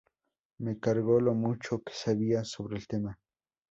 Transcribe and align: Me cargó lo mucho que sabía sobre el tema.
Me 0.57 0.79
cargó 0.79 1.19
lo 1.19 1.35
mucho 1.35 1.83
que 1.83 1.93
sabía 1.93 2.43
sobre 2.43 2.77
el 2.77 2.87
tema. 2.87 3.19